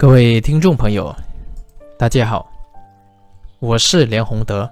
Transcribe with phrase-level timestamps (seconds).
[0.00, 1.14] 各位听众朋友，
[1.98, 2.50] 大家好，
[3.58, 4.66] 我是梁宏德，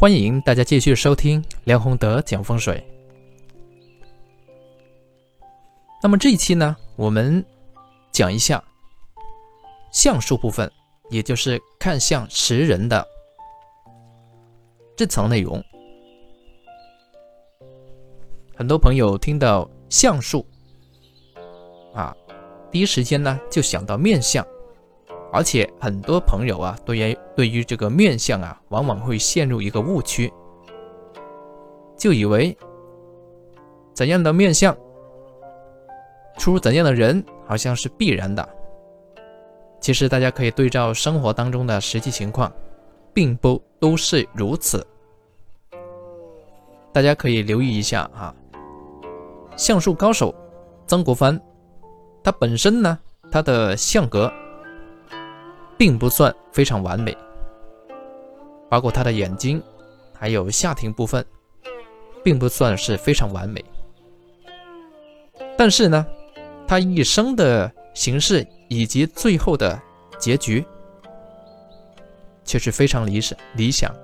[0.00, 2.82] 欢迎大家继续收听梁宏德讲风水。
[6.02, 7.44] 那么这一期呢，我们
[8.12, 8.64] 讲一下
[9.92, 10.72] 相术部分，
[11.10, 13.06] 也就是看相识人的
[14.96, 15.62] 这层内容。
[18.56, 20.46] 很多朋友听到相术。
[22.74, 24.44] 第一时间呢，就想到面相，
[25.32, 30.32] 而且很多朋友啊，对于对于这个面相啊，往往会陷入一个误区，
[31.96, 32.58] 就以为
[33.92, 34.76] 怎样的面相
[36.36, 38.44] 出怎样的人，好像是必然的。
[39.80, 42.52] 其实大家可以对照生活当中的实际情况，
[43.12, 44.84] 并不都是如此。
[46.92, 48.34] 大家可以留意一下啊，
[49.56, 50.34] 相术高手
[50.88, 51.40] 曾国藩。
[52.24, 52.98] 它本身呢，
[53.30, 54.32] 它的相格
[55.76, 57.14] 并不算非常完美，
[58.70, 59.62] 包括他的眼睛，
[60.14, 61.22] 还有下庭部分，
[62.22, 63.62] 并不算是非常完美。
[65.54, 66.06] 但是呢，
[66.66, 69.78] 他一生的形式以及最后的
[70.18, 70.64] 结局，
[72.42, 73.94] 却是非常理想理想。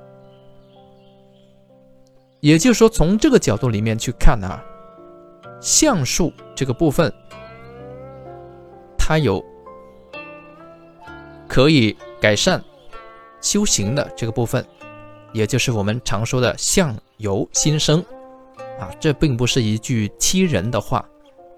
[2.41, 4.63] 也就是说，从这个角度里面去看啊，
[5.59, 7.11] 相术这个部分。
[9.03, 9.45] 它有
[11.49, 12.63] 可以改善
[13.41, 14.65] 修行的这个部分，
[15.33, 18.05] 也就是我们常说的相由心生
[18.79, 21.05] 啊，这并不是一句欺人的话，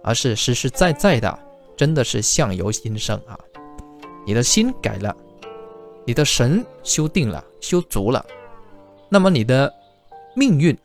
[0.03, 1.39] 而是实实在在的，
[1.77, 3.39] 真的是相由心生啊。
[4.25, 5.15] 你的心改了，
[6.07, 8.25] 你的神修定了、修足了，
[9.11, 9.71] 那么你的
[10.35, 10.79] 命运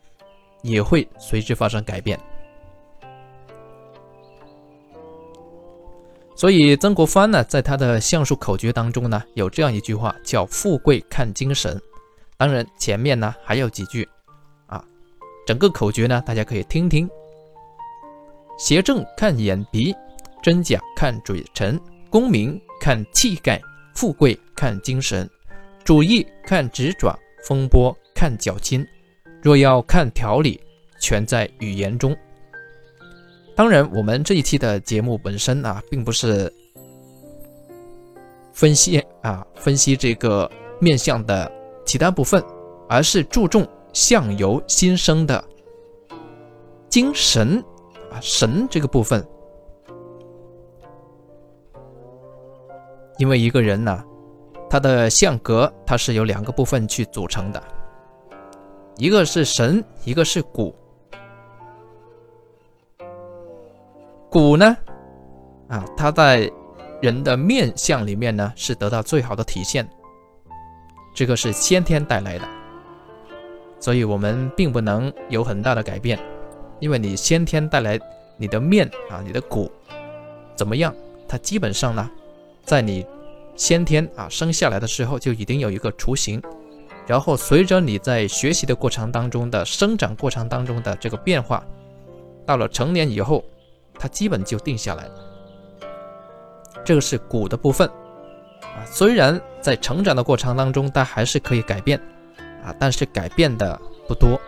[0.62, 2.20] 也会随之发生改变。
[6.38, 11.76] 所以曾国藩呢，在他的相术口诀当中呢，有这样一句话，叫“富贵看精神”。
[12.38, 14.08] 当然，前面呢还有几句
[14.68, 14.80] 啊，
[15.44, 17.10] 整个口诀呢，大家可以听听：
[18.56, 19.92] 邪正看眼鼻，
[20.40, 21.76] 真假看嘴唇，
[22.08, 23.60] 功名看气概，
[23.92, 25.28] 富贵看精神，
[25.82, 27.18] 主意看指爪，
[27.48, 28.86] 风波看脚筋。
[29.42, 30.60] 若要看条理，
[31.00, 32.16] 全在语言中。
[33.58, 36.52] 当然，我们这一期的节目本身啊，并不是
[38.52, 40.48] 分析啊分析这个
[40.80, 41.50] 面相的
[41.84, 42.40] 其他部分，
[42.88, 45.42] 而是注重相由心生的
[46.88, 47.58] 精神
[48.12, 49.26] 啊神这个部分。
[53.18, 54.04] 因为一个人呢，
[54.70, 57.60] 他的相格它是由两个部分去组成的，
[58.98, 60.72] 一个是神，一个是骨。
[64.30, 64.76] 骨呢，
[65.68, 66.50] 啊，它在
[67.00, 69.88] 人的面相里面呢是得到最好的体现，
[71.14, 72.46] 这个是先天带来的，
[73.80, 76.18] 所以我们并不能有很大的改变，
[76.78, 77.98] 因为你先天带来
[78.36, 79.70] 你的面啊，你的骨
[80.54, 80.94] 怎么样，
[81.26, 82.10] 它基本上呢，
[82.64, 83.06] 在你
[83.56, 86.42] 先天啊生下来的时候就已经有一个雏形，
[87.06, 91.64] 然后随着你在学习的过程当中的生长过程当中的这个变化，
[92.44, 93.42] 到了成年以后。
[93.98, 95.14] 它基本就定下来了，
[96.84, 97.88] 这个是骨的部分
[98.62, 98.84] 啊。
[98.86, 101.98] 虽然在成长的过程当中，它还是可以改变
[102.64, 104.40] 啊，但是改变的不多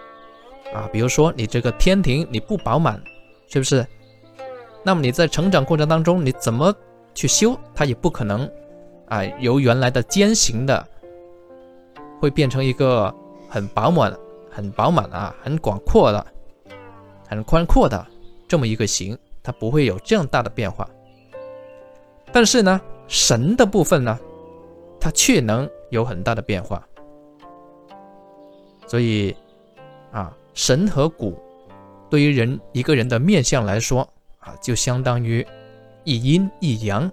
[0.73, 0.89] 啊。
[0.93, 3.03] 比如说你这个天庭你不饱满，
[3.49, 3.87] 是不是？
[4.83, 6.75] 那么你在成长过程当中，你怎么
[7.15, 8.51] 去修，它也不可能
[9.09, 10.89] 啊，由原来的尖形的，
[12.19, 13.15] 会变成一个
[13.49, 14.17] 很饱满、
[14.51, 16.27] 很饱满啊、很广阔的、
[17.29, 18.07] 很宽阔的
[18.49, 19.19] 这么一个形。
[19.43, 20.89] 它不会有这样大的变化，
[22.31, 24.19] 但是呢，神的部分呢，
[25.01, 26.87] 它却能有很大的变化。
[28.87, 29.35] 所以，
[30.13, 31.41] 啊，神和骨
[32.11, 34.07] 对于人一个人的面相来说，
[34.41, 35.47] 啊，就相当于
[36.05, 37.11] 一阴一阳，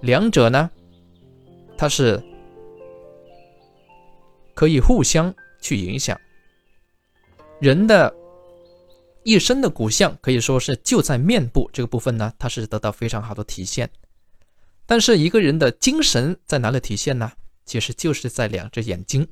[0.00, 0.68] 两者呢，
[1.76, 2.20] 它是
[4.54, 6.18] 可以互相去影响
[7.60, 8.12] 人的。
[9.28, 13.90] 一身的骨相可以说是就在面部这个部分呢，它是得到非常好的体现。
[14.86, 17.30] 但是一个人的精神在哪里体现呢？
[17.66, 19.28] 其实就是在两只眼睛。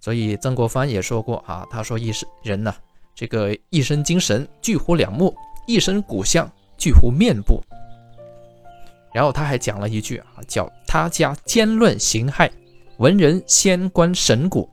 [0.00, 2.74] 所以曾国藩也说过啊，他说一身人呢，
[3.14, 5.36] 这个一身精神聚乎两目，
[5.66, 7.62] 一身骨相聚乎面部。
[9.12, 12.50] 然后他还讲了一句啊，叫他家兼论形骸，
[12.96, 14.66] 文人先观神骨。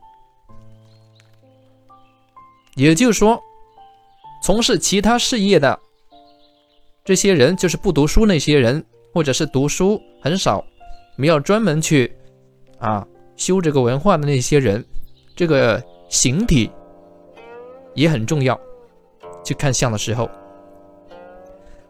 [2.76, 3.38] 也就是说。
[4.44, 5.80] 从事其他事业的
[7.02, 10.62] 这些人，就是不读书那些人，或者是读书很少，
[11.16, 12.14] 没有专门去
[12.78, 14.84] 啊修这个文化的那些人，
[15.34, 16.70] 这个形体
[17.94, 18.60] 也很重要。
[19.42, 20.28] 去看相的时候，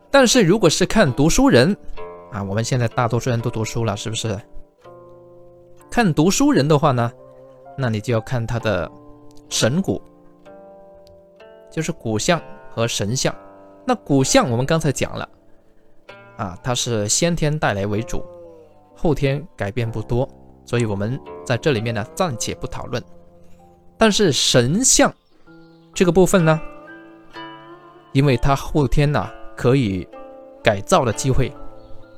[0.08, 1.76] 但是如果是看读书人
[2.30, 4.40] 啊，我们现在大多数人都读书了，是不是？
[5.90, 7.10] 看读书人的话呢，
[7.76, 8.88] 那你就要看他的
[9.48, 10.00] 神骨，
[11.74, 12.40] 就是骨相
[12.70, 13.34] 和神相。
[13.84, 15.28] 那骨相我们刚才讲了。
[16.36, 18.24] 啊，它是先天带来为主，
[18.94, 20.28] 后天改变不多，
[20.64, 23.02] 所以我们在这里面呢暂且不讨论。
[23.98, 25.12] 但是神像
[25.92, 26.60] 这个部分呢，
[28.12, 30.06] 因为它后天呢可以
[30.62, 31.52] 改造的机会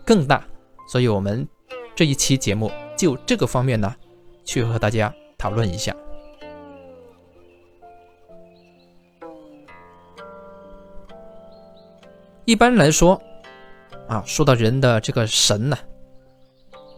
[0.05, 0.45] 更大，
[0.87, 1.47] 所以我们
[1.95, 3.95] 这一期节目就这个方面呢
[4.45, 5.95] 去和大家讨论一下。
[12.47, 13.21] 一般来说。
[14.09, 15.77] 啊，说到人的这个神呢，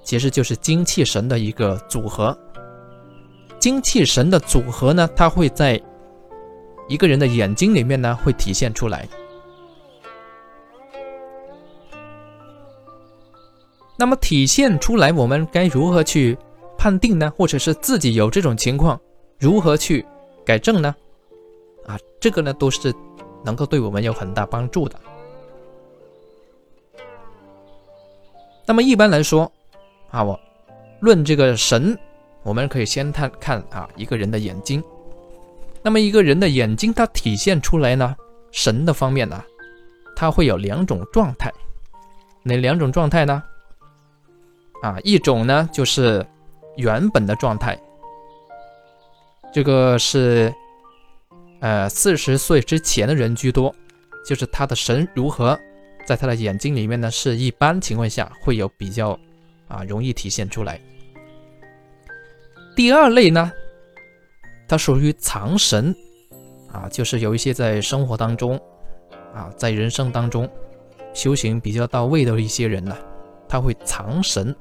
[0.05, 2.37] 其实就是精气神的一个组合。
[3.59, 5.81] 精气神的组合呢，它会在
[6.87, 9.09] 一个人的眼睛里面呢，会体现出来。
[13.97, 16.37] 那么体现出来，我们该如何去
[16.77, 17.33] 判定呢？
[17.35, 19.01] 或者是自己有这种情况，
[19.39, 20.05] 如何去
[20.45, 20.95] 改正呢？
[21.87, 22.95] 啊，这个呢，都是
[23.43, 25.01] 能够对我们有很大帮助的。
[28.69, 29.51] 那么一般来说，
[30.11, 30.39] 啊，我
[31.01, 31.99] 论这个神，
[32.43, 34.85] 我们可以先看看啊一个人的眼睛。
[35.81, 38.15] 那么一个人的眼睛，它体现出来呢，
[38.53, 39.43] 神的方面呢，
[40.15, 41.51] 它会有两种状态。
[42.43, 43.43] 哪两种状态呢？
[44.83, 46.25] 啊，一种呢就是
[46.77, 47.81] 原本的状态，
[49.51, 50.53] 这个是
[51.61, 53.75] 呃四十岁之前的人居多，
[54.27, 55.59] 就是他的神如何。
[56.09, 59.11] 在他的眼睛里面呢，是一般情况下会有比较
[59.69, 60.81] 啊容易体现出来。
[62.75, 63.53] 第二类呢，
[64.67, 65.95] 它属于藏神
[66.73, 68.59] 啊，就是有一些在生活当中
[69.35, 70.49] 啊，在人生当中
[71.13, 72.97] 修行比较到位的一些人呢，
[73.47, 74.57] 他会藏神，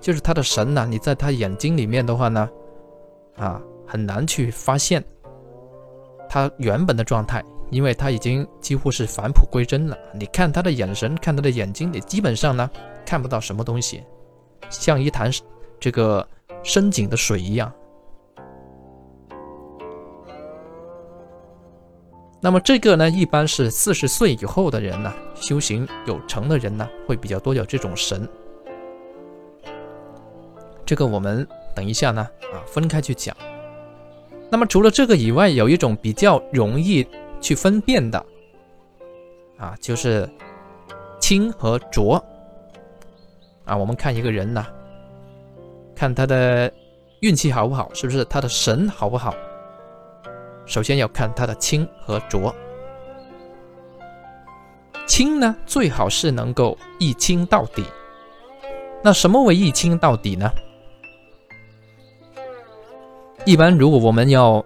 [0.00, 2.50] 就是他的神呢，你在他眼睛里面的话呢，
[3.36, 5.00] 啊，很难去发现
[6.28, 7.40] 他原本的状态。
[7.72, 12.70] 因为他已经几乎是返璞归真了，你看他的眼神，看他的眼睛，你基本上呢
[13.06, 14.04] 看不到什么东西，
[14.68, 15.30] 像一潭
[15.80, 16.28] 这个
[16.62, 17.72] 深井的水一样。
[22.42, 28.28] 那么这个呢，一般是四十岁以后的人呢，修行有成的人呢，会比较多有这种神。
[30.84, 32.20] 这个我们等一下呢
[32.52, 33.34] 啊分开去讲。
[34.50, 37.06] 那么除了这个以外，有一种比较容易。
[37.42, 38.24] 去分辨的
[39.58, 40.26] 啊，就是
[41.20, 42.14] 清和浊
[43.64, 43.76] 啊。
[43.76, 44.64] 我们看一个人呢，
[45.94, 46.72] 看他的
[47.20, 49.34] 运气好不好，是不是他的神好不好？
[50.64, 52.54] 首先要看他的清和浊。
[55.06, 57.84] 清呢，最好是能够一清到底。
[59.02, 60.48] 那什么为一清到底呢？
[63.44, 64.64] 一般如果我们要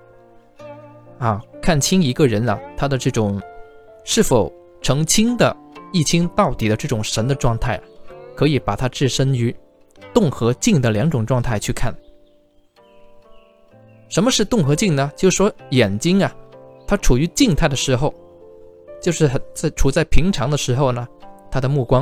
[1.19, 1.43] 啊。
[1.67, 3.43] 看清一个人啊，他的这种
[4.05, 5.57] 是否澄清的
[5.93, 7.83] 一清到底的这种神的状态，
[8.37, 9.53] 可以把它置身于
[10.15, 11.93] 动和静的两种状态去看。
[14.09, 15.11] 什么是动和静呢？
[15.17, 16.33] 就是说眼睛啊，
[16.87, 18.15] 它处于静态的时候，
[19.03, 21.05] 就是在处在平常的时候呢，
[21.51, 22.01] 他的目光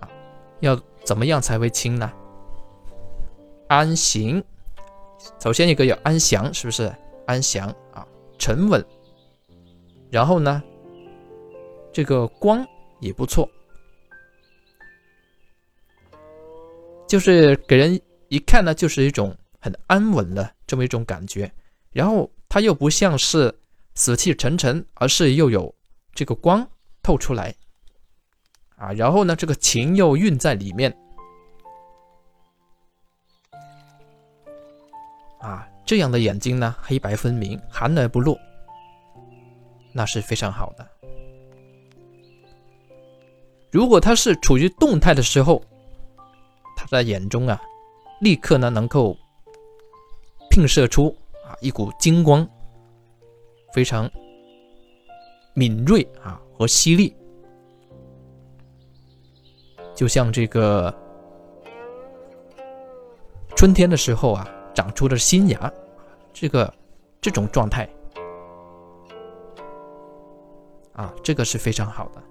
[0.00, 0.10] 啊，
[0.58, 2.12] 要怎么样才会清呢？
[3.68, 4.42] 安行，
[5.40, 6.92] 首先一个要安详，是不是
[7.28, 7.72] 安详？
[8.38, 8.84] 沉稳，
[10.10, 10.62] 然后呢，
[11.92, 12.66] 这个光
[13.00, 13.48] 也不错，
[17.08, 21.50] 就是给人一看呢，就是一种很安稳的这么一种感觉。
[21.92, 23.54] 然后它又不像是
[23.94, 25.74] 死气沉沉，而是又有
[26.14, 26.68] 这个光
[27.02, 27.54] 透出来
[28.76, 28.92] 啊。
[28.92, 30.94] 然后呢，这个情又蕴在里面
[35.40, 35.66] 啊。
[35.86, 38.36] 这样的眼睛呢，黑白分明，含而不露，
[39.94, 40.84] 那是非常好的。
[43.70, 45.62] 如果他是处于动态的时候，
[46.76, 47.62] 他在眼中啊，
[48.20, 49.16] 立刻呢能够
[50.50, 51.16] 迸射出
[51.46, 52.44] 啊一股金光，
[53.72, 54.10] 非常
[55.54, 57.14] 敏锐啊和犀利，
[59.94, 60.92] 就像这个
[63.54, 64.52] 春天的时候啊。
[64.76, 65.72] 长出了新芽，
[66.32, 66.72] 这个
[67.20, 67.88] 这种状态
[70.92, 72.22] 啊，这个是非常好的。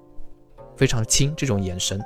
[0.77, 1.97] 非常清这种眼神。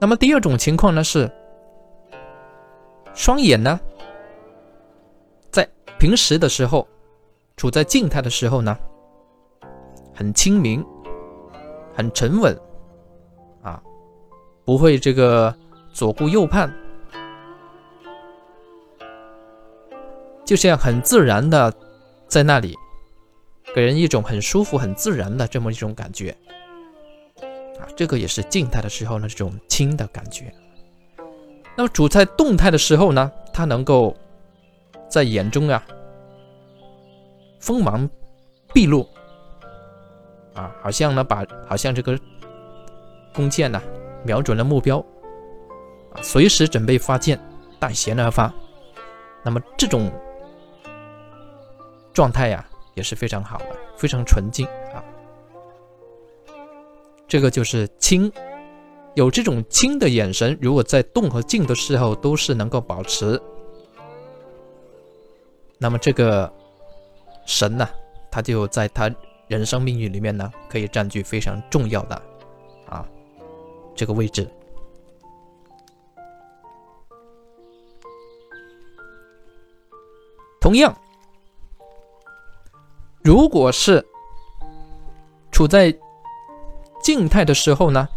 [0.00, 1.30] 那么第二种情况呢是，
[3.14, 3.78] 双眼呢，
[5.52, 6.88] 在平时的时候，
[7.56, 8.76] 处在静态的时候呢，
[10.12, 10.84] 很清明，
[11.94, 12.58] 很沉稳，
[13.62, 13.80] 啊，
[14.64, 15.56] 不会这个
[15.92, 16.68] 左顾右盼，
[20.46, 21.74] 就像很自然的
[22.28, 22.74] 在那里，
[23.74, 26.30] 给人一种很舒服、很自然的这么一种感觉。
[27.78, 30.50] 啊这个也是静态的时候呢，这种轻的感觉。
[31.76, 34.16] 那么处在动态的时候呢，它能够
[35.10, 35.84] 在眼中啊，
[37.60, 38.08] 锋芒
[38.72, 39.06] 毕露
[40.54, 42.18] 啊，好像呢把好像这个
[43.34, 43.82] 弓箭呢
[44.24, 45.04] 瞄准了目标
[46.14, 47.38] 啊，随时准备发箭，
[47.78, 48.50] 带弦而发。
[49.44, 50.10] 那么这种
[52.16, 55.04] 状态呀也是非常好的，非常纯净啊。
[57.28, 58.32] 这个就是清，
[59.14, 63.38] 有这种清的眼神，如果在动和静的时候都是能够保持，
[65.76, 66.50] 那么这个
[67.44, 67.86] 神呢，
[68.30, 69.14] 他就在他
[69.46, 72.22] 人生命运里面呢，可以占据非常重要的
[72.88, 73.06] 啊
[73.94, 74.48] 这个位置。
[80.62, 80.96] 同样，
[83.26, 84.06] 如果是
[85.50, 85.92] 处在
[87.02, 88.08] 静态的时候呢，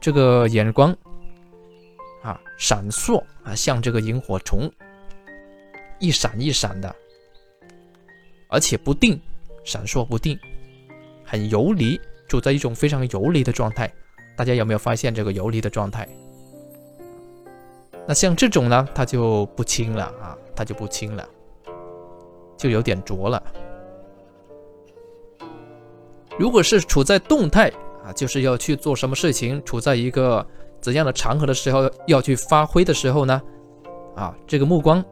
[0.00, 0.96] 这个眼光
[2.22, 4.72] 啊闪烁啊，像这个萤火虫，
[5.98, 6.96] 一闪一闪的，
[8.48, 9.20] 而且不定，
[9.62, 10.38] 闪烁不定，
[11.22, 13.92] 很游离，处在一种非常游离的状态。
[14.38, 16.08] 大家有没有发现这个游离的状态？
[18.06, 21.28] 那像这种呢，它就不清了啊，它就不清了，
[22.56, 23.42] 就有点浊了。
[26.38, 27.68] 如果是处在动态
[28.04, 30.46] 啊，就是要去做什么事情，处在一个
[30.80, 33.42] 怎样的场合的时候，要去发挥的时候呢？
[34.14, 35.04] 啊，这个目光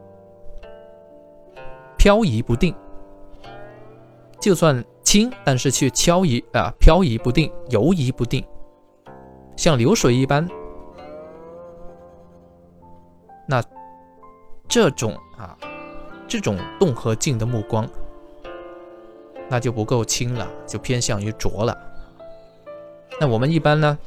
[1.97, 2.73] 漂移不定，
[4.39, 8.43] 就算轻，但是去漂移啊，漂移不定，游移不定，
[9.57, 10.47] 像流水一般。
[13.49, 13.61] 那
[14.67, 15.57] 这种啊，
[16.27, 17.87] 这种动和静的目光。
[19.49, 21.77] 那就不够轻了，就偏向于浊了。
[23.19, 23.97] 那我们一般呢，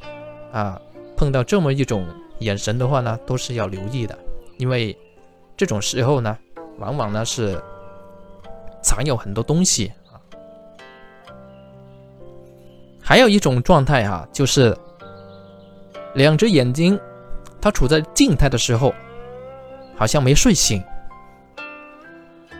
[0.51, 0.79] 啊，
[1.17, 2.05] 碰到这么一种
[2.39, 4.17] 眼神的话呢，都是要留意的，
[4.57, 4.97] 因为
[5.57, 6.37] 这种时候呢，
[6.77, 7.61] 往往呢是
[8.81, 10.15] 藏有很多东西啊。
[13.01, 14.77] 还有一种状态哈，就是
[16.13, 16.97] 两只眼睛
[17.59, 18.93] 它处在静态的时候，
[19.97, 20.81] 好像没睡醒，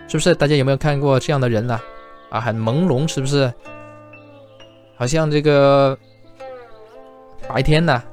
[0.08, 0.36] 是不是？
[0.36, 1.80] 大家有没有看过这样的人呢？
[2.32, 3.54] 啊很朦胧，是不是？
[4.96, 5.98] 好像这个
[7.48, 8.04] 白天呢，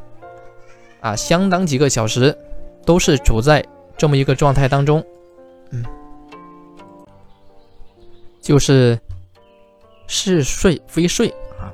[1.00, 2.36] 啊，相当几个小时
[2.84, 3.62] 都是处在
[3.96, 5.04] 这么一个状态当中，
[5.70, 5.84] 嗯，
[8.40, 8.98] 就是
[10.06, 11.28] 是睡非睡
[11.60, 11.68] 啊，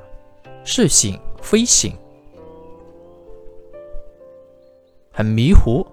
[0.65, 1.93] 是醒非醒，
[5.13, 5.87] 很迷糊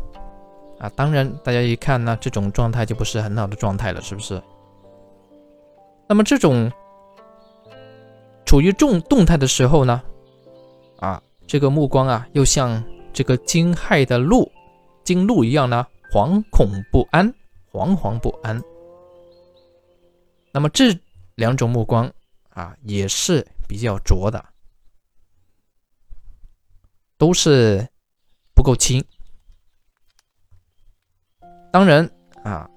[0.81, 0.91] 啊。
[0.97, 4.43] 当然，大家一看呢，这种状态就不是很好的状态了，是不是？
[6.13, 6.71] 那么这种
[8.45, 10.03] 处于重动态的时候呢，
[10.99, 14.53] 啊，这个目光啊，又像这个惊骇的鹿、
[15.05, 17.33] 惊鹿一样呢，惶恐不安，
[17.71, 18.63] 惶惶不安。
[20.53, 20.95] 那么这
[21.37, 22.13] 两种目光
[22.51, 24.45] 啊，也是比较浊的，
[27.17, 27.89] 都是
[28.55, 29.03] 不够清。
[31.73, 32.07] 当然
[32.45, 32.69] 啊，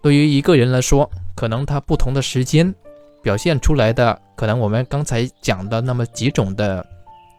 [0.00, 1.10] 对于一个人来说。
[1.36, 2.74] 可能他不同的时间
[3.22, 6.84] 表现出来的，可能我们刚才讲的那么几种的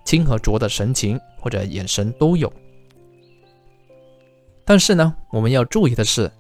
[0.06, 2.52] 清和浊的神情或者眼神都有。
[4.64, 6.32] 但是呢，我们要注意的是，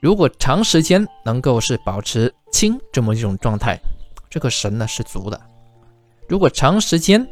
[0.00, 3.76] 如果长时间能够是保持清这么一种状态，
[4.30, 5.36] 这个神呢是足的；
[6.28, 7.26] 如果长时间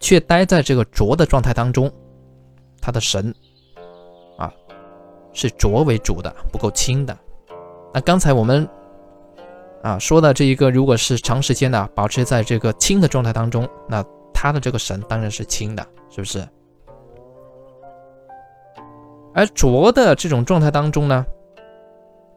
[0.00, 1.92] 却待在这个浊的状态当中，
[2.80, 3.34] 他的神。
[5.36, 7.16] 是浊为主的，不够清的。
[7.92, 8.66] 那刚才我们
[9.82, 14.02] 啊说的这一个，如果是长时间的保持在这个清的状态当中，那
[14.32, 16.48] 他的这个神当然是清的，是不是？
[19.34, 21.26] 而浊的这种状态当中呢，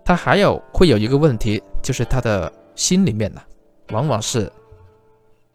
[0.03, 3.41] 他还有会有一个问题，就是他的心里面呢，
[3.91, 4.51] 往往是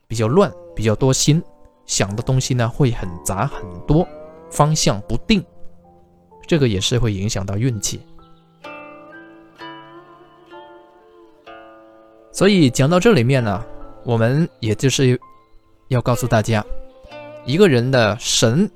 [0.08, 1.42] 比较乱，比较多心，
[1.84, 4.08] 想的东西呢会很杂很多，
[4.50, 5.44] 方向不定。
[6.46, 8.00] 这个也是会影响到运气，
[12.30, 13.64] 所以讲到这里面呢，
[14.04, 15.18] 我们也就是
[15.88, 16.64] 要告诉大家，
[17.44, 18.70] 一个人的神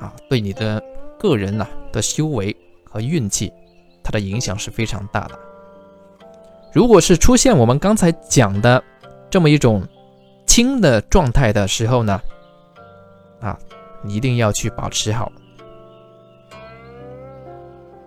[0.00, 0.82] 啊，对你的
[1.18, 3.52] 个人呐的修为和运气，
[4.02, 5.38] 它的影响是非常大的。
[6.72, 8.82] 如果是出现我们刚才讲的
[9.28, 9.86] 这么一种
[10.46, 12.20] 轻的状态的时候呢，
[13.40, 13.58] 啊，
[14.02, 15.30] 你一定要去保持好。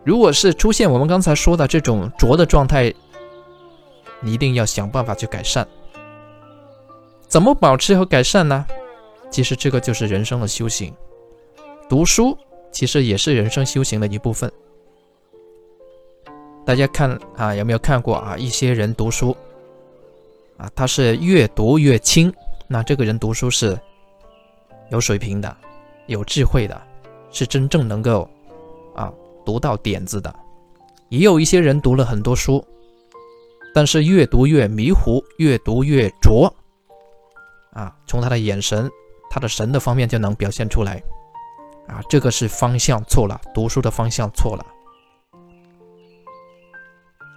[0.05, 2.93] 如果是出现我们刚才说的这种浊的状态，
[4.21, 5.67] 你一定要想办法去改善。
[7.27, 8.65] 怎么保持和改善呢？
[9.31, 10.93] 其实这个就是人生的修行。
[11.89, 12.37] 读书
[12.71, 14.49] 其实也是人生修行的一部分。
[16.63, 18.37] 大家看啊，有没有看过啊？
[18.37, 19.35] 一些人读书
[20.57, 22.31] 啊，他是越读越轻，
[22.67, 23.77] 那这个人读书是
[24.91, 25.57] 有水平的，
[26.05, 26.79] 有智慧的，
[27.31, 28.29] 是真正能够
[28.95, 29.11] 啊
[29.45, 30.33] 读到点子的。
[31.09, 32.65] 也有一些人读了很多书，
[33.73, 36.53] 但是越读越迷糊，越读越浊。
[37.71, 38.89] 啊，从他的眼神、
[39.29, 41.01] 他的神的方面就能表现出来。
[41.87, 44.65] 啊，这个是方向错了，读书的方向错了。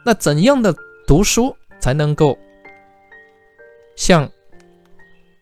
[0.05, 0.75] 那怎样的
[1.07, 2.39] 读书才能够
[3.95, 4.27] 向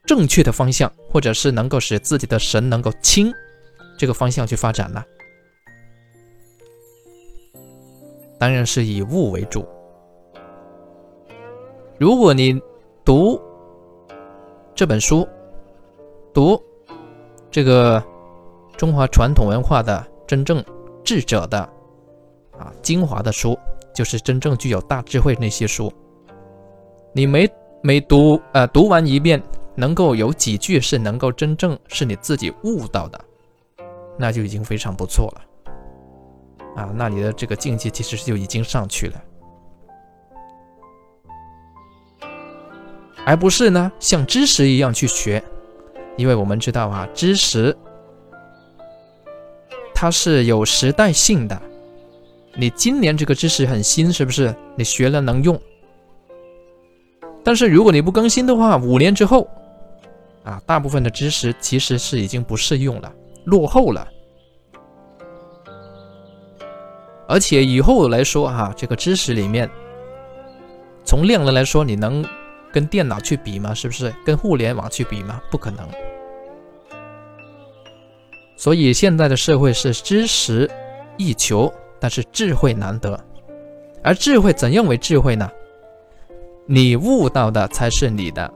[0.04, 3.32] 正确的方向，或者是能够使自己的神能够清
[3.96, 5.04] 这个方向去发展呢？
[8.38, 9.66] 当然是以物为主。
[11.98, 12.60] 如果你
[13.04, 13.40] 读，
[14.74, 15.26] 这本书
[16.34, 16.62] 读
[17.50, 18.02] 这个
[18.76, 20.62] 中华传统文化的真正
[21.02, 21.58] 智者的
[22.58, 23.58] 啊精华的书，
[23.94, 25.90] 就是真正具有大智慧那些书。
[27.14, 27.48] 你每
[27.82, 29.42] 每读呃读完一遍，
[29.74, 33.18] 能够有几句是能够真正是你自己悟到的，
[34.18, 35.40] 那就已经非常不错了
[36.76, 36.90] 啊！
[36.94, 39.22] 那你的这个境界其实就已经上去了。
[43.24, 45.42] 而不是呢，像知识一样去学，
[46.16, 47.76] 因为我们知道啊，知识
[49.92, 51.60] 它是有时代性的。
[52.54, 54.54] 你今年这个知识很新，是不是？
[54.76, 55.60] 你学了能用。
[57.42, 59.48] 但是如果你不更新的话，五年之后，
[60.44, 63.12] 啊，大部分的知识其实是已经不适用了，
[63.44, 64.06] 落后了。
[67.28, 69.68] 而且以后来说哈，这个知识里面，
[71.04, 72.24] 从量能来说，你能。
[72.72, 73.72] 跟电脑去比吗？
[73.72, 75.40] 是不是跟互联网去比吗？
[75.50, 75.88] 不可能。
[78.54, 80.70] 所以现在的社会是知识
[81.16, 83.18] 易求，但是智慧难得。
[84.02, 85.50] 而智慧怎样为智慧呢？
[86.66, 88.52] 你悟到的才是你的，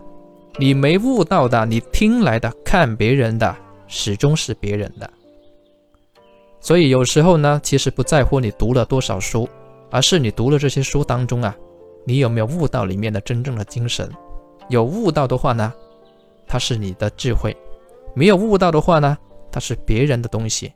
[0.59, 3.56] 你没悟到的，你听来的、看别人的，
[3.87, 5.11] 始终是别人的。
[6.60, 9.48] 所以有时候呢，其实不在乎你读了多少书，
[9.90, 11.56] 而是你读了这些书当中啊。
[12.04, 14.10] 你有没有悟到里面的真正的精神？
[14.68, 15.72] 有悟到的话呢，
[16.46, 17.52] 它是你的智慧；
[18.14, 19.16] 没有悟到的话呢，
[19.50, 20.72] 它是别人的东西。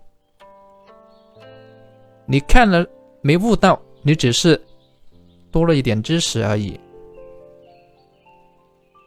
[2.26, 2.84] 你看了
[3.20, 4.60] 没悟到，你只是
[5.50, 6.78] 多了一点知识而已。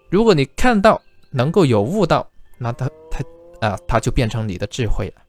[0.10, 5.22] 如果你看到能够有悟到，那它它啊，它就变成你的智慧了。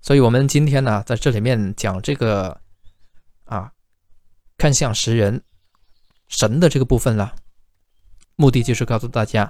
[0.00, 2.60] 所以，我们今天呢，在这里面讲这个
[3.44, 3.72] 啊。
[4.60, 5.40] 看相识人，
[6.26, 7.32] 神的这个部分了，
[8.34, 9.48] 目的就是告诉大家，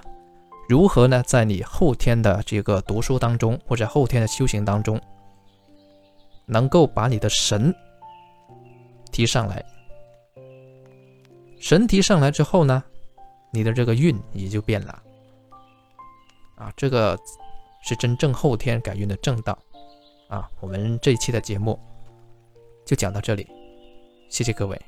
[0.67, 5.01] 如何呢，在你后天的这个读书当中，或者后天的修行当中，
[6.45, 7.73] 能够把你的神
[9.11, 9.65] 提上来。
[11.59, 12.83] 神提上来之后呢，
[13.51, 15.01] 你的这个运也就变了。
[16.55, 17.17] 啊，这个
[17.83, 19.57] 是真正后天改运的正道。
[20.29, 21.77] 啊，我们这一期的节目
[22.85, 23.47] 就讲到这里，
[24.29, 24.79] 谢谢各位。